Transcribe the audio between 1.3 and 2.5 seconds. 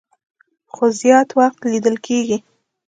وخت ليدل کيږي